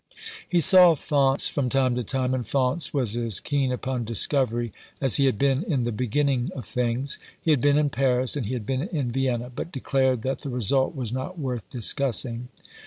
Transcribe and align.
He 0.49 0.61
saw 0.61 0.95
Faunce 0.95 1.47
from 1.47 1.69
time 1.69 1.93
to 1.93 2.03
time, 2.03 2.33
and 2.33 2.43
Faunce 2.43 2.91
was 2.91 3.15
as 3.15 3.39
keen 3.39 3.71
upon 3.71 4.03
discovery 4.03 4.73
as 4.99 5.17
he 5.17 5.27
had 5.27 5.37
been 5.37 5.61
in 5.63 5.83
the 5.83 5.91
beginning 5.91 6.49
of 6.55 6.65
things. 6.65 7.19
He 7.39 7.51
had 7.51 7.61
been 7.61 7.77
in 7.77 7.91
Paris, 7.91 8.35
and 8.35 8.47
he 8.47 8.53
had 8.55 8.65
been 8.65 8.81
in 8.81 9.11
Vienna, 9.11 9.51
but 9.55 9.71
declared 9.71 10.23
that 10.23 10.39
the 10.39 10.49
result 10.49 10.95
was 10.95 11.13
not 11.13 11.37
worth 11.37 11.69
discussing. 11.69 12.47